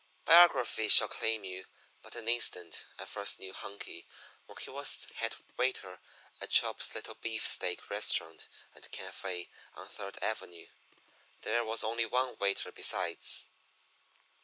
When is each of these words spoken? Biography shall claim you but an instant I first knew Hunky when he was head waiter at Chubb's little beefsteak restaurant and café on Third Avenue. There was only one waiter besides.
Biography 0.25 0.89
shall 0.89 1.07
claim 1.07 1.43
you 1.43 1.65
but 2.01 2.15
an 2.15 2.27
instant 2.27 2.85
I 2.97 3.05
first 3.05 3.37
knew 3.37 3.53
Hunky 3.53 4.07
when 4.47 4.57
he 4.57 4.71
was 4.71 5.05
head 5.13 5.35
waiter 5.57 5.99
at 6.41 6.49
Chubb's 6.49 6.95
little 6.95 7.13
beefsteak 7.13 7.87
restaurant 7.87 8.47
and 8.73 8.91
café 8.91 9.47
on 9.75 9.87
Third 9.89 10.17
Avenue. 10.23 10.65
There 11.43 11.63
was 11.63 11.83
only 11.83 12.07
one 12.07 12.35
waiter 12.39 12.71
besides. 12.71 13.51